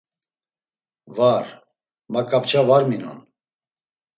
Var, 1.17 1.45
ma 2.11 2.21
kapça 2.29 2.59
var 2.69 2.83
minon. 2.89 3.19